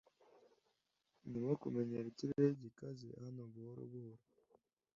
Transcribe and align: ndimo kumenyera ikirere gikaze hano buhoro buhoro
ndimo 1.27 1.51
kumenyera 1.61 2.05
ikirere 2.09 2.47
gikaze 2.63 3.07
hano 3.23 3.41
buhoro 3.51 3.83
buhoro 3.91 4.23